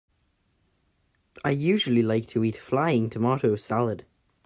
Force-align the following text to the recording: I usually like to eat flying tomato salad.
I 1.45 1.51
usually 1.51 2.01
like 2.01 2.25
to 2.29 2.43
eat 2.43 2.55
flying 2.57 3.11
tomato 3.11 3.55
salad. 3.55 4.03